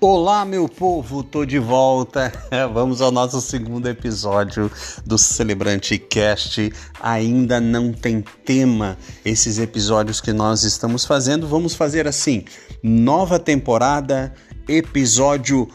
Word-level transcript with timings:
Olá, 0.00 0.44
meu 0.44 0.68
povo, 0.68 1.24
tô 1.24 1.44
de 1.44 1.58
volta. 1.58 2.30
Vamos 2.72 3.00
ao 3.00 3.10
nosso 3.10 3.40
segundo 3.40 3.88
episódio 3.88 4.70
do 5.04 5.18
Celebrante 5.18 5.98
Cast. 5.98 6.72
Ainda 7.02 7.60
não 7.60 7.92
tem 7.92 8.22
tema 8.44 8.96
esses 9.24 9.58
episódios 9.58 10.20
que 10.20 10.32
nós 10.32 10.62
estamos 10.62 11.04
fazendo. 11.04 11.48
Vamos 11.48 11.74
fazer 11.74 12.06
assim: 12.06 12.44
nova 12.80 13.40
temporada, 13.40 14.32
episódio 14.68 15.66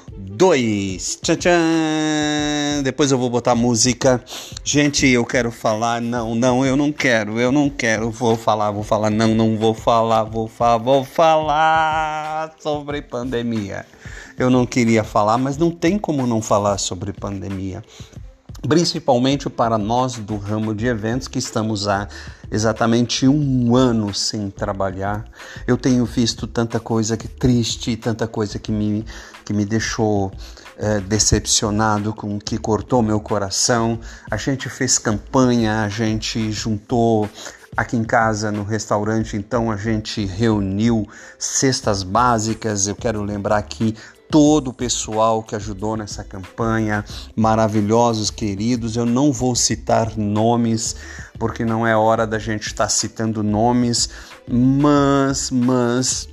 2. 0.43 1.19
Tchan, 1.21 1.35
tchan. 1.37 2.83
Depois 2.83 3.13
eu 3.13 3.17
vou 3.17 3.29
botar 3.29 3.55
música. 3.55 4.21
Gente, 4.61 5.07
eu 5.07 5.23
quero 5.23 5.49
falar. 5.49 6.01
Não, 6.01 6.35
não, 6.35 6.65
eu 6.65 6.75
não 6.75 6.91
quero. 6.91 7.39
Eu 7.39 7.49
não 7.49 7.69
quero. 7.69 8.11
Vou 8.11 8.35
falar, 8.35 8.69
vou 8.69 8.83
falar. 8.83 9.09
Não, 9.09 9.33
não 9.33 9.55
vou 9.55 9.73
falar. 9.73 10.25
Vou 10.25 10.49
falar, 10.49 10.77
vou 10.79 11.05
falar 11.05 12.53
sobre 12.59 13.01
pandemia 13.01 13.85
eu 14.37 14.49
não 14.49 14.65
queria 14.65 15.03
falar, 15.03 15.37
mas 15.37 15.57
não 15.57 15.69
tem 15.69 15.97
como 15.97 16.25
não 16.25 16.41
falar 16.41 16.79
sobre 16.79 17.13
pandemia. 17.13 17.83
Principalmente 18.67 19.49
para 19.49 19.77
nós 19.77 20.15
do 20.15 20.37
ramo 20.37 20.73
de 20.73 20.87
eventos 20.87 21.27
que 21.27 21.37
estamos 21.37 21.87
há 21.87 22.07
exatamente 22.53 23.27
um 23.27 23.75
ano 23.75 24.13
sem 24.13 24.51
trabalhar. 24.51 25.25
Eu 25.65 25.75
tenho 25.75 26.05
visto 26.05 26.45
tanta 26.45 26.79
coisa 26.79 27.17
que 27.17 27.27
triste, 27.27 27.97
tanta 27.97 28.27
coisa 28.27 28.59
que 28.59 28.71
me, 28.71 29.03
que 29.43 29.51
me 29.51 29.65
deixou 29.65 30.31
é, 30.77 30.99
decepcionado, 30.99 32.13
com 32.13 32.39
que 32.39 32.59
cortou 32.59 33.01
meu 33.01 33.19
coração. 33.19 33.99
A 34.29 34.37
gente 34.37 34.69
fez 34.69 34.99
campanha, 34.99 35.81
a 35.81 35.89
gente 35.89 36.51
juntou 36.51 37.27
aqui 37.75 37.97
em 37.97 38.03
casa 38.03 38.51
no 38.51 38.63
restaurante, 38.63 39.35
então 39.35 39.71
a 39.71 39.75
gente 39.75 40.23
reuniu 40.23 41.07
cestas 41.39 42.03
básicas. 42.03 42.87
Eu 42.87 42.95
quero 42.95 43.23
lembrar 43.23 43.57
aqui 43.57 43.95
todo 44.33 44.69
o 44.69 44.73
pessoal 44.73 45.43
que 45.43 45.55
ajudou 45.55 45.95
nessa 45.95 46.23
campanha, 46.23 47.05
maravilhosos, 47.35 48.31
queridos. 48.31 48.95
Eu 48.95 49.05
não 49.05 49.31
vou 49.31 49.53
citar 49.53 50.17
nomes, 50.17 50.95
porque 51.37 51.63
não 51.63 51.85
é 51.85 51.95
hora 51.95 52.25
da 52.25 52.39
gente 52.39 52.65
estar 52.65 52.89
citando 52.89 53.43
nomes, 53.43 54.09
mas, 54.49 55.51
mas 55.51 56.27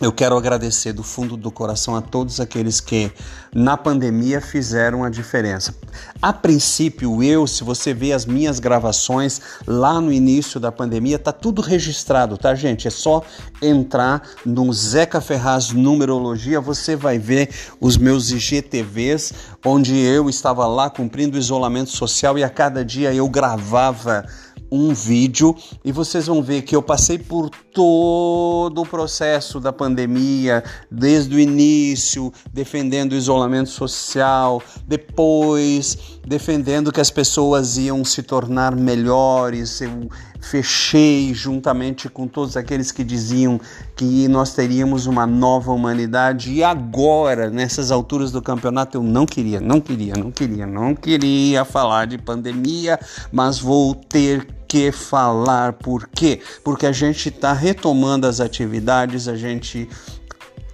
eu 0.00 0.10
quero 0.10 0.34
agradecer 0.34 0.94
do 0.94 1.02
fundo 1.02 1.36
do 1.36 1.50
coração 1.50 1.94
a 1.94 2.00
todos 2.00 2.40
aqueles 2.40 2.80
que 2.80 3.12
na 3.54 3.76
pandemia 3.76 4.40
fizeram 4.40 5.04
a 5.04 5.10
diferença. 5.10 5.74
A 6.22 6.32
princípio, 6.32 7.22
eu, 7.22 7.46
se 7.46 7.62
você 7.62 7.92
vê 7.92 8.12
as 8.12 8.24
minhas 8.24 8.58
gravações 8.58 9.40
lá 9.66 10.00
no 10.00 10.10
início 10.10 10.58
da 10.58 10.72
pandemia, 10.72 11.18
tá 11.18 11.32
tudo 11.32 11.60
registrado, 11.60 12.38
tá, 12.38 12.54
gente? 12.54 12.88
É 12.88 12.90
só 12.90 13.22
entrar 13.60 14.22
no 14.46 14.72
Zeca 14.72 15.20
Ferraz 15.20 15.70
Numerologia, 15.70 16.60
você 16.60 16.96
vai 16.96 17.18
ver 17.18 17.50
os 17.78 17.98
meus 17.98 18.30
IGTVs, 18.30 19.34
onde 19.64 19.98
eu 19.98 20.30
estava 20.30 20.66
lá 20.66 20.88
cumprindo 20.88 21.36
isolamento 21.36 21.90
social 21.90 22.38
e 22.38 22.44
a 22.44 22.48
cada 22.48 22.82
dia 22.82 23.12
eu 23.12 23.28
gravava 23.28 24.24
um 24.70 24.94
vídeo 24.94 25.54
e 25.84 25.90
vocês 25.90 26.26
vão 26.26 26.42
ver 26.42 26.62
que 26.62 26.76
eu 26.76 26.82
passei 26.82 27.18
por 27.18 27.50
todo 27.72 28.82
o 28.82 28.86
processo 28.86 29.58
da 29.58 29.72
pandemia, 29.72 30.62
desde 30.90 31.34
o 31.34 31.40
início, 31.40 32.32
defendendo 32.52 33.12
o 33.12 33.16
isolamento 33.16 33.70
social, 33.70 34.62
depois 34.86 36.20
defendendo 36.26 36.92
que 36.92 37.00
as 37.00 37.10
pessoas 37.10 37.76
iam 37.76 38.04
se 38.04 38.22
tornar 38.22 38.76
melhores. 38.76 39.80
Eu 39.80 40.08
fechei 40.40 41.32
juntamente 41.34 42.08
com 42.08 42.26
todos 42.26 42.56
aqueles 42.56 42.90
que 42.90 43.04
diziam 43.04 43.60
que 43.94 44.26
nós 44.28 44.54
teríamos 44.54 45.06
uma 45.06 45.26
nova 45.26 45.72
humanidade 45.72 46.52
e 46.52 46.64
agora, 46.64 47.50
nessas 47.50 47.90
alturas 47.90 48.32
do 48.32 48.40
campeonato, 48.40 48.96
eu 48.96 49.02
não 49.02 49.26
queria, 49.26 49.60
não 49.60 49.80
queria, 49.80 50.14
não 50.14 50.30
queria, 50.30 50.66
não 50.66 50.94
queria 50.94 51.64
falar 51.64 52.06
de 52.06 52.18
pandemia, 52.18 52.98
mas 53.30 53.58
vou 53.58 53.94
ter 53.94 54.46
que 54.66 54.92
falar. 54.92 55.74
Por 55.74 56.08
quê? 56.08 56.40
Porque 56.64 56.86
a 56.86 56.92
gente 56.92 57.28
está 57.28 57.52
retomando 57.52 58.26
as 58.26 58.40
atividades, 58.40 59.28
a 59.28 59.36
gente 59.36 59.88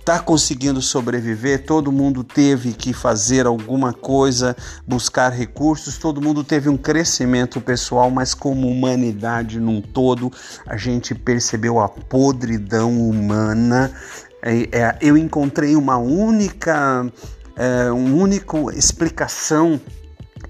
está 0.07 0.21
conseguindo 0.21 0.81
sobreviver, 0.81 1.67
todo 1.67 1.91
mundo 1.91 2.23
teve 2.23 2.73
que 2.73 2.93
fazer 2.93 3.45
alguma 3.45 3.93
coisa, 3.93 4.57
buscar 4.87 5.33
recursos, 5.33 5.99
todo 5.99 6.23
mundo 6.23 6.45
teve 6.45 6.69
um 6.69 6.77
crescimento 6.77 7.61
pessoal, 7.61 8.09
mas 8.09 8.33
como 8.33 8.69
humanidade 8.69 9.59
num 9.59 9.83
todo, 9.83 10.31
a 10.65 10.77
gente 10.77 11.13
percebeu 11.13 11.81
a 11.81 11.89
podridão 11.89 12.97
humana. 13.01 13.91
É, 14.41 14.79
é, 14.79 14.99
eu 15.01 15.17
encontrei 15.17 15.75
uma 15.75 15.97
única, 15.97 17.05
é, 17.57 17.91
um 17.91 18.17
único 18.17 18.71
explicação 18.71 19.81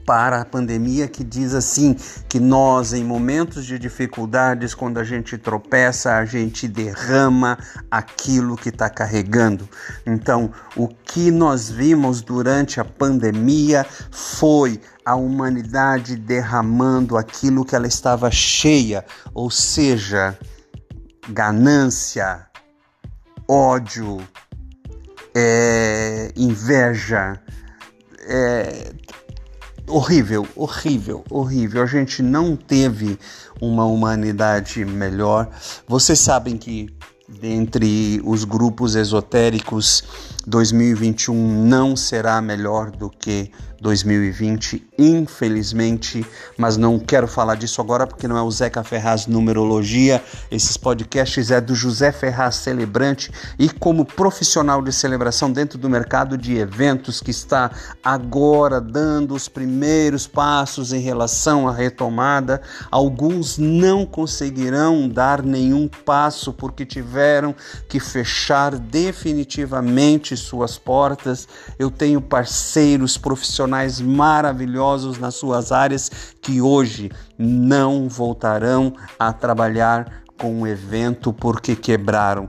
para 0.06 0.41
a 0.41 0.44
pandemia 0.44 1.09
que 1.09 1.25
diz 1.25 1.53
assim 1.53 1.97
que 2.28 2.39
nós 2.39 2.93
em 2.93 3.03
momentos 3.03 3.67
de 3.67 3.77
dificuldades 3.77 4.72
quando 4.72 4.99
a 4.99 5.05
gente 5.05 5.37
tropeça 5.37 6.15
a 6.15 6.25
gente 6.25 6.69
derrama 6.69 7.59
aquilo 7.91 8.56
que 8.56 8.69
está 8.69 8.89
carregando. 8.89 9.69
Então 10.06 10.53
o 10.77 10.87
que 10.87 11.33
nós 11.33 11.69
vimos 11.69 12.22
durante 12.22 12.81
a 12.81 12.84
pandemia 12.84 13.84
foi 14.12 14.81
a 15.05 15.17
humanidade 15.17 16.17
derramando 16.17 17.17
aquilo 17.17 17.65
que 17.65 17.75
ela 17.75 17.88
estava 17.88 18.31
cheia 18.31 19.05
ou 19.34 19.50
seja 19.50 20.38
ganância 21.28 22.47
ódio 23.49 24.19
é, 25.34 26.33
inveja 26.37 27.41
é, 28.28 28.93
horrível, 29.88 30.47
horrível, 30.54 31.24
horrível. 31.30 31.82
A 31.82 31.86
gente 31.86 32.22
não 32.22 32.56
teve 32.56 33.19
uma 33.60 33.84
humanidade 33.84 34.84
melhor. 34.84 35.48
Vocês 35.86 36.19
sabem 36.19 36.56
que 36.56 36.88
dentre 37.28 38.20
os 38.25 38.44
grupos 38.44 38.94
esotéricos 38.94 40.04
2021 40.46 41.64
não 41.64 41.96
será 41.96 42.40
melhor 42.40 42.90
do 42.90 43.10
que 43.10 43.50
2020, 43.80 44.86
infelizmente, 44.98 46.24
mas 46.56 46.76
não 46.76 46.98
quero 46.98 47.28
falar 47.28 47.56
disso 47.56 47.80
agora 47.80 48.06
porque 48.06 48.26
não 48.26 48.36
é 48.36 48.42
o 48.42 48.50
Zeca 48.50 48.82
Ferraz 48.82 49.26
Numerologia. 49.26 50.22
Esses 50.50 50.76
podcasts 50.76 51.50
é 51.50 51.60
do 51.60 51.74
José 51.74 52.10
Ferraz 52.10 52.56
Celebrante 52.56 53.30
e 53.58 53.68
como 53.68 54.04
profissional 54.04 54.82
de 54.82 54.92
celebração 54.92 55.52
dentro 55.52 55.78
do 55.78 55.90
mercado 55.90 56.38
de 56.38 56.56
eventos 56.56 57.20
que 57.20 57.30
está 57.30 57.70
agora 58.02 58.80
dando 58.80 59.34
os 59.34 59.48
primeiros 59.48 60.26
passos 60.26 60.92
em 60.92 61.00
relação 61.00 61.68
à 61.68 61.72
retomada, 61.72 62.62
alguns 62.90 63.58
não 63.58 64.06
conseguirão 64.06 65.08
dar 65.08 65.42
nenhum 65.42 65.88
passo 65.88 66.52
porque 66.52 66.87
tiveram 66.87 67.54
que 67.88 68.00
fechar 68.00 68.76
definitivamente 68.78 70.36
suas 70.41 70.79
portas. 70.79 71.49
Eu 71.79 71.91
tenho 71.91 72.21
parceiros 72.21 73.17
profissionais 73.17 74.00
maravilhosos 74.00 75.19
nas 75.19 75.35
suas 75.35 75.73
áreas 75.73 76.11
que 76.41 76.61
hoje 76.61 77.11
não 77.38 78.09
voltarão 78.09 78.94
a 79.19 79.33
trabalhar 79.33 80.23
com 80.38 80.62
o 80.62 80.67
evento 80.67 81.33
porque 81.33 81.75
quebraram. 81.75 82.49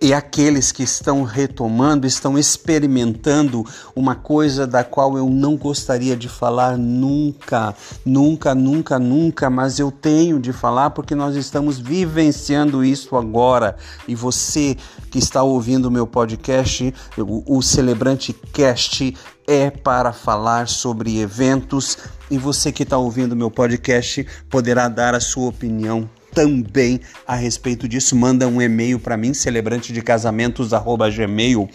E 0.00 0.12
aqueles 0.12 0.72
que 0.72 0.82
estão 0.82 1.22
retomando 1.22 2.06
estão 2.06 2.38
experimentando 2.38 3.64
uma 3.94 4.14
coisa 4.14 4.66
da 4.66 4.84
qual 4.84 5.16
eu 5.16 5.28
não 5.30 5.56
gostaria 5.56 6.16
de 6.16 6.28
falar 6.28 6.76
nunca, 6.76 7.74
nunca, 8.04 8.54
nunca, 8.54 8.98
nunca, 8.98 9.48
mas 9.48 9.78
eu 9.78 9.90
tenho 9.90 10.38
de 10.38 10.52
falar 10.52 10.90
porque 10.90 11.14
nós 11.14 11.34
estamos 11.34 11.78
vivenciando 11.78 12.84
isso 12.84 13.16
agora. 13.16 13.76
E 14.06 14.14
você 14.14 14.76
que 15.10 15.18
está 15.18 15.42
ouvindo 15.42 15.86
o 15.86 15.90
meu 15.90 16.06
podcast, 16.06 16.92
o, 17.16 17.62
Celebrante 17.62 18.32
Cast, 18.52 19.16
é 19.46 19.70
para 19.70 20.12
falar 20.12 20.68
sobre 20.68 21.20
eventos 21.20 21.96
e 22.30 22.36
você 22.36 22.72
que 22.72 22.82
está 22.82 22.98
ouvindo 22.98 23.36
meu 23.36 23.50
podcast 23.50 24.26
poderá 24.50 24.88
dar 24.88 25.14
a 25.14 25.20
sua 25.20 25.48
opinião 25.48 26.08
também 26.36 27.00
a 27.26 27.34
respeito 27.34 27.88
disso. 27.88 28.14
Manda 28.14 28.46
um 28.46 28.60
e-mail 28.60 29.00
para 29.00 29.16
mim, 29.16 29.32
celebrante 29.32 29.90
de 29.90 30.02
casamentos@gmail 30.02 31.66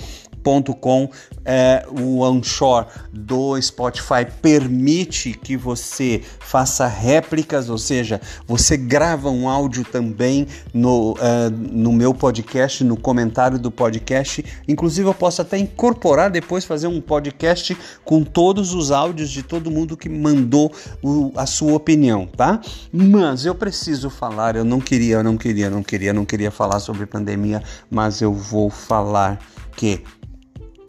com 0.80 1.10
é, 1.46 1.86
o 1.90 2.22
onshore 2.22 2.88
do 3.12 3.60
Spotify 3.62 4.26
permite 4.42 5.34
que 5.34 5.56
você 5.56 6.22
faça 6.40 6.88
réplicas, 6.88 7.70
ou 7.70 7.78
seja, 7.78 8.20
você 8.46 8.76
grava 8.78 9.30
um 9.30 9.48
áudio 9.48 9.84
também 9.84 10.48
no, 10.74 11.16
é, 11.20 11.50
no 11.50 11.92
meu 11.92 12.14
podcast, 12.14 12.84
no 12.84 12.98
comentário 12.98 13.58
do 13.58 13.72
podcast. 13.72 14.44
Inclusive, 14.68 15.08
eu 15.08 15.14
posso 15.14 15.42
até 15.42 15.58
incorporar 15.58 16.30
depois, 16.30 16.66
fazer 16.66 16.88
um 16.88 17.02
podcast 17.02 17.78
com 18.04 18.24
todos 18.24 18.74
os 18.74 18.92
áudios 18.92 19.30
de 19.30 19.44
todo 19.44 19.72
mundo 19.72 19.96
que 19.98 20.10
mandou 20.10 20.72
o, 21.02 21.32
a 21.36 21.46
sua 21.46 21.74
opinião, 21.74 22.28
tá? 22.28 22.60
Mas 22.92 23.46
eu 23.46 23.56
preciso 23.56 24.10
falar, 24.10 24.56
eu 24.56 24.66
não 24.66 24.80
queria, 24.80 25.16
eu 25.16 25.24
não 25.24 25.38
queria, 25.38 25.70
não 25.70 25.84
queria, 25.84 26.14
não 26.14 26.26
queria 26.26 26.52
falar 26.52 26.80
sobre 26.80 27.06
pandemia, 27.06 27.64
mas 27.90 28.22
eu 28.22 28.34
vou 28.34 28.70
falar 28.70 29.40
que 29.76 30.04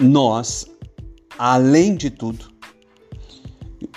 nós, 0.02 0.66
além 1.38 1.94
de 1.94 2.10
tudo, 2.10 2.50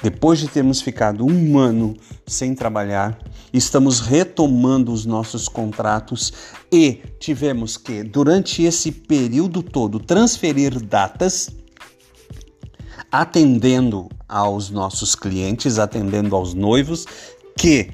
depois 0.02 0.40
de 0.40 0.48
termos 0.48 0.82
ficado 0.82 1.26
um 1.26 1.58
ano 1.58 1.96
sem 2.28 2.54
trabalhar, 2.54 3.18
estamos 3.52 4.00
retomando 4.00 4.92
os 4.92 5.06
nossos 5.06 5.48
contratos 5.48 6.32
e 6.72 7.02
tivemos 7.20 7.78
que, 7.78 8.04
durante 8.04 8.64
esse 8.64 8.92
período 8.92 9.64
todo, 9.64 10.00
transferir 10.00 10.80
datas, 10.80 11.50
atendendo 13.12 14.10
aos 14.28 14.70
nossos 14.70 15.16
clientes, 15.16 15.80
atendendo 15.80 16.36
aos 16.36 16.54
noivos 16.54 17.06
que 17.58 17.92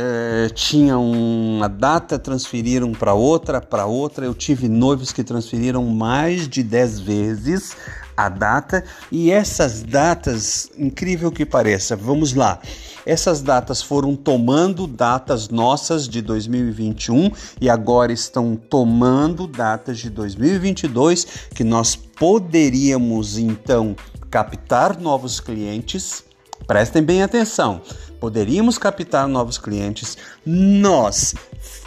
é, 0.00 0.48
tinham 0.50 1.10
uma 1.10 1.68
data, 1.68 2.20
transferiram 2.20 2.92
para 2.92 3.14
outra, 3.14 3.60
para 3.60 3.84
outra. 3.84 4.24
Eu 4.24 4.32
tive 4.32 4.68
noivos 4.68 5.10
que 5.10 5.24
transferiram 5.24 5.84
mais 5.86 6.46
de 6.46 6.62
10 6.62 7.00
vezes 7.00 7.76
a 8.16 8.28
data 8.28 8.84
e 9.10 9.32
essas 9.32 9.82
datas, 9.82 10.70
incrível 10.78 11.32
que 11.32 11.44
pareça, 11.44 11.96
vamos 11.96 12.32
lá. 12.32 12.60
Essas 13.04 13.42
datas 13.42 13.82
foram 13.82 14.14
tomando 14.14 14.86
datas 14.86 15.48
nossas 15.48 16.08
de 16.08 16.22
2021 16.22 17.32
e 17.60 17.68
agora 17.68 18.12
estão 18.12 18.54
tomando 18.54 19.48
datas 19.48 19.98
de 19.98 20.10
2022 20.10 21.26
que 21.54 21.64
nós 21.64 21.96
poderíamos 21.96 23.36
então 23.36 23.96
captar 24.30 25.00
novos 25.00 25.40
clientes. 25.40 26.27
Prestem 26.66 27.02
bem 27.02 27.22
atenção 27.22 27.82
poderíamos 28.18 28.78
captar 28.78 29.26
novos 29.26 29.58
clientes. 29.58 30.16
Nós, 30.44 31.34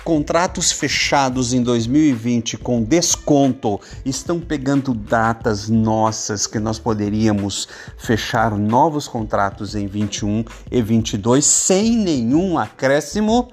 contratos 0.03 0.71
fechados 0.71 1.53
em 1.53 1.61
2020 1.61 2.57
com 2.57 2.83
desconto, 2.83 3.79
estão 4.05 4.39
pegando 4.39 4.93
datas 4.93 5.69
nossas 5.69 6.47
que 6.47 6.59
nós 6.59 6.79
poderíamos 6.79 7.67
fechar 7.97 8.57
novos 8.57 9.07
contratos 9.07 9.75
em 9.75 9.87
21 9.87 10.43
e 10.71 10.81
22 10.81 11.45
sem 11.45 11.95
nenhum 11.97 12.57
acréscimo. 12.57 13.49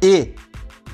E, 0.00 0.34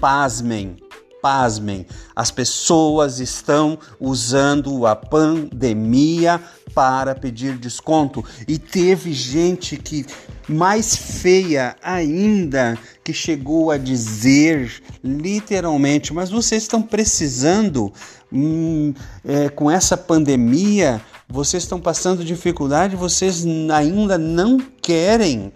pasmem, 0.01 0.77
pasmem, 1.21 1.87
as 2.17 2.31
pessoas 2.31 3.19
estão 3.19 3.79
usando 4.01 4.87
a 4.87 4.97
pandemia 4.97 6.41
para 6.75 7.15
pedir 7.15 7.57
desconto 7.57 8.25
e 8.49 8.59
teve 8.59 9.13
gente 9.13 9.77
que 9.77 10.05
mais 10.49 10.97
feia 10.97 11.77
ainda 11.83 12.77
que 13.03 13.13
chegou 13.13 13.71
a 13.71 13.79
dizer 13.79 14.83
literalmente, 15.03 16.13
mas 16.13 16.31
vocês 16.31 16.63
estão 16.63 16.83
precisando 16.83 17.93
hum, 18.33 18.93
é, 19.25 19.49
com 19.51 19.71
essa 19.71 19.97
pandemia, 19.97 21.01
vocês 21.29 21.63
estão 21.63 21.81
passando 21.81 22.25
dificuldade, 22.25 22.97
vocês 22.97 23.45
ainda 23.73 24.19
não 24.19 24.59
querem, 24.83 25.53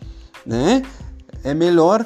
né? 0.46 0.82
É 1.42 1.54
melhor 1.54 2.04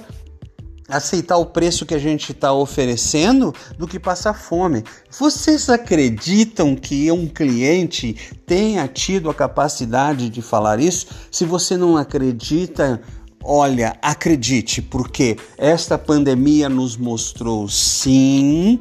aceitar 0.89 1.37
o 1.37 1.47
preço 1.47 1.87
que 1.87 1.95
a 1.95 1.99
gente 1.99 2.33
está 2.33 2.53
oferecendo 2.53 3.55
do 3.79 3.87
que 3.87 3.99
passar 3.99 4.35
fome. 4.35 4.85
Vocês 5.19 5.69
acreditam 5.69 6.75
que 6.75 7.11
um 7.11 7.27
cliente 7.27 8.17
tenha 8.47 8.87
tido 8.89 9.31
a 9.31 9.35
capacidade 9.35 10.29
de 10.29 10.43
falar 10.43 10.81
isso? 10.81 11.07
Se 11.31 11.45
você 11.45 11.77
não 11.77 11.97
acredita, 11.97 13.01
olha, 13.43 13.97
acredite, 14.03 14.83
porque 14.83 15.37
esta 15.57 15.97
pandemia 15.97 16.69
nos 16.69 16.97
mostrou 16.97 17.69
sim 17.69 18.81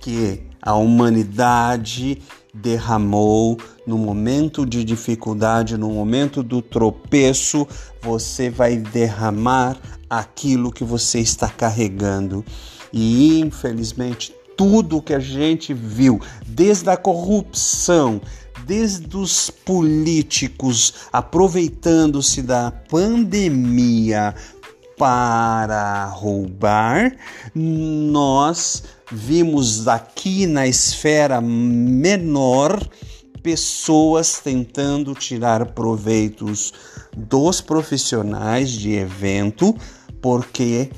que 0.00 0.42
a 0.62 0.74
humanidade 0.74 2.22
derramou 2.52 3.58
no 3.86 3.98
momento 3.98 4.64
de 4.64 4.82
dificuldade, 4.82 5.76
no 5.76 5.90
momento 5.90 6.42
do 6.42 6.62
tropeço, 6.62 7.66
você 8.00 8.48
vai 8.48 8.76
derramar 8.76 9.76
aquilo 10.08 10.72
que 10.72 10.84
você 10.84 11.20
está 11.20 11.48
carregando. 11.48 12.44
E 12.92 13.40
infelizmente, 13.40 14.34
tudo 14.56 15.02
que 15.02 15.12
a 15.12 15.20
gente 15.20 15.74
viu, 15.74 16.20
desde 16.46 16.88
a 16.88 16.96
corrupção, 16.96 18.20
desde 18.66 19.16
os 19.16 19.50
políticos 19.50 20.94
aproveitando-se 21.12 22.42
da 22.42 22.70
pandemia 22.70 24.34
para 24.96 26.06
roubar, 26.06 27.14
nós 27.54 28.82
vimos 29.12 29.86
aqui 29.86 30.46
na 30.46 30.66
esfera 30.66 31.40
menor 31.40 32.80
pessoas 33.46 34.40
tentando 34.40 35.14
tirar 35.14 35.66
proveitos 35.66 36.74
dos 37.16 37.60
profissionais 37.60 38.72
de 38.72 38.94
evento 38.94 39.72
porque 40.20 40.90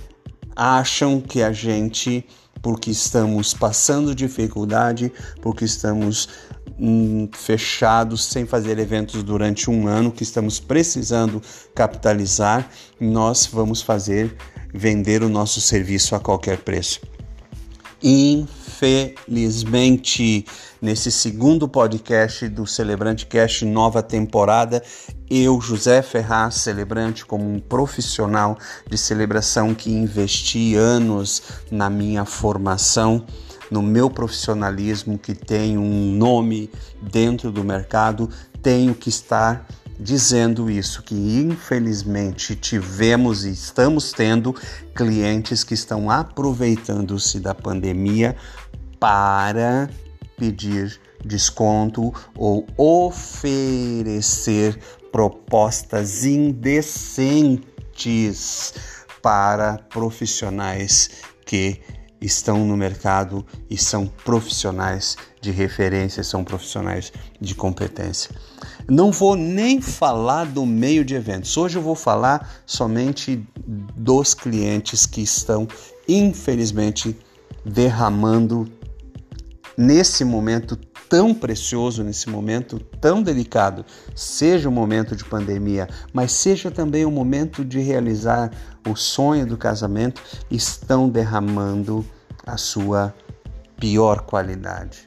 acham 0.57 1.21
que 1.21 1.43
a 1.43 1.53
gente, 1.53 2.25
porque 2.63 2.91
estamos 2.91 3.53
passando 3.53 4.15
dificuldade, 4.15 5.13
porque 5.43 5.67
estamos 5.67 6.27
hum, 6.81 7.29
fechados 7.35 8.25
sem 8.25 8.47
fazer 8.47 8.79
eventos 8.79 9.23
durante 9.23 9.69
um 9.69 9.87
ano, 9.87 10.11
que 10.11 10.23
estamos 10.23 10.59
precisando 10.59 11.43
capitalizar, 11.75 12.67
nós 12.99 13.45
vamos 13.45 13.83
fazer 13.83 14.35
vender 14.73 15.23
o 15.23 15.29
nosso 15.29 15.61
serviço 15.61 16.15
a 16.15 16.19
qualquer 16.19 16.57
preço. 16.61 16.99
Infelizmente, 18.01 20.47
nesse 20.81 21.11
segundo 21.11 21.69
podcast 21.69 22.49
do 22.49 22.65
Celebrante 22.65 23.27
Cast 23.27 23.65
nova 23.65 24.05
temporada, 24.05 24.81
eu, 25.29 25.61
José 25.61 26.01
Ferraz, 26.01 26.55
celebrante, 26.55 27.27
como 27.27 27.51
um 27.51 27.59
profissional 27.59 28.57
de 28.89 28.97
celebração 28.97 29.75
que 29.75 29.91
investi 29.91 30.77
anos 30.77 31.43
na 31.73 31.91
minha 31.91 32.25
formação, 32.25 33.27
no 33.69 33.83
meu 33.83 34.09
profissionalismo, 34.09 35.19
que 35.19 35.35
tem 35.35 35.77
um 35.77 36.13
nome 36.13 36.71
dentro 37.03 37.51
do 37.51 37.65
mercado, 37.65 38.31
tenho 38.63 38.95
que 38.95 39.09
estar 39.09 39.67
dizendo 39.99 40.71
isso, 40.71 41.03
que 41.03 41.15
infelizmente 41.15 42.55
tivemos 42.55 43.45
e 43.45 43.51
estamos 43.51 44.13
tendo 44.13 44.55
clientes 44.95 45.65
que 45.65 45.75
estão 45.75 46.11
aproveitando-se 46.11 47.41
da 47.41 47.55
pandemia 47.55 48.37
para 49.01 49.91
pedir 50.37 51.01
desconto 51.25 52.15
ou 52.37 52.65
oferecer 52.77 54.79
propostas 55.11 56.25
indecentes 56.25 57.65
para 59.21 59.79
profissionais 59.79 61.11
que 61.45 61.81
estão 62.21 62.67
no 62.67 62.77
mercado 62.77 63.45
e 63.71 63.77
são 63.77 64.07
profissionais 64.07 65.17
de 65.41 65.51
referência, 65.51 66.23
são 66.25 66.43
profissionais 66.43 67.13
de 67.41 67.55
competência. 67.55 68.31
Não 68.89 69.13
vou 69.13 69.37
nem 69.37 69.81
falar 69.81 70.47
do 70.47 70.65
meio 70.65 71.05
de 71.05 71.15
eventos. 71.15 71.57
Hoje 71.57 71.79
eu 71.79 71.83
vou 71.83 71.95
falar 71.95 72.63
somente 72.67 73.47
dos 73.97 74.35
clientes 74.35 75.07
que 75.07 75.21
estão, 75.21 75.69
infelizmente, 76.09 77.17
derramando 77.65 78.67
nesse 79.77 80.25
momento 80.25 80.77
tão 81.09 81.35
precioso, 81.35 82.05
nesse 82.05 82.29
momento 82.29 82.79
tão 83.01 83.23
delicado, 83.23 83.85
seja 84.15 84.69
um 84.69 84.73
momento 84.73 85.17
de 85.17 85.25
pandemia, 85.25 85.89
mas 86.13 86.33
seja 86.33 86.71
também 86.71 87.07
um 87.07 87.11
momento 87.11 87.65
de 87.65 87.81
realizar 87.81 88.51
o 88.89 88.95
sonho 88.95 89.47
do 89.47 89.57
casamento, 89.57 90.23
estão 90.51 91.09
derramando 91.09 92.05
a 92.47 92.57
sua 92.57 93.15
pior 93.79 94.23
qualidade, 94.23 95.07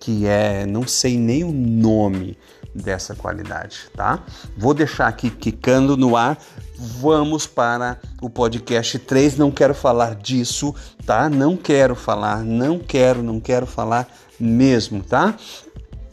que 0.00 0.26
é, 0.26 0.66
não 0.66 0.86
sei 0.86 1.18
nem 1.18 1.44
o 1.44 1.52
nome 1.52 2.36
dessa 2.74 3.14
qualidade, 3.14 3.88
tá? 3.94 4.22
Vou 4.56 4.74
deixar 4.74 5.08
aqui 5.08 5.30
quicando 5.30 5.96
no 5.96 6.16
ar. 6.16 6.38
Vamos 6.76 7.46
para 7.46 7.98
o 8.20 8.28
podcast 8.28 8.98
3. 8.98 9.38
Não 9.38 9.50
quero 9.50 9.74
falar 9.74 10.14
disso, 10.14 10.74
tá? 11.06 11.28
Não 11.30 11.56
quero 11.56 11.94
falar, 11.94 12.44
não 12.44 12.78
quero, 12.78 13.22
não 13.22 13.40
quero 13.40 13.66
falar 13.66 14.06
mesmo, 14.38 15.02
tá? 15.02 15.36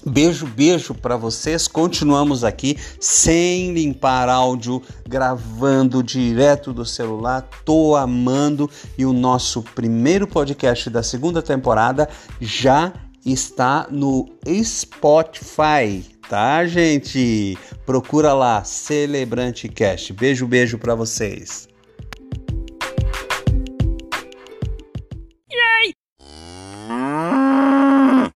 Beijo, 0.06 0.46
beijo 0.46 0.94
para 0.94 1.15
vocês. 1.15 1.65
Continuamos 1.68 2.44
aqui 2.44 2.77
sem 3.00 3.74
limpar 3.74 4.27
áudio, 4.27 4.82
gravando 5.08 6.03
direto 6.03 6.74
do 6.74 6.86
celular. 6.86 7.48
Tô 7.63 7.96
amando 7.96 8.70
e 8.98 9.06
o 9.06 9.13
nosso 9.13 9.62
primeiro 9.62 10.27
podcast 10.27 10.89
da 10.89 11.01
segunda 11.01 11.42
temporada 11.42 12.10
já 12.42 12.92
está 13.25 13.88
no 13.89 14.30
Spotify, 14.62 16.06
tá, 16.30 16.65
gente? 16.65 17.58
Procura 17.86 18.34
lá 18.34 18.62
Celebrante 18.65 19.70
Cast. 19.70 20.12
Beijo, 20.12 20.46
beijo 20.46 20.77
para 20.77 20.96
vocês. 20.96 21.73